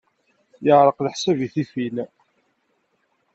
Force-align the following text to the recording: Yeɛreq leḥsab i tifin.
Yeɛreq 0.65 0.97
leḥsab 1.01 1.39
i 1.45 1.47
tifin. 1.53 1.95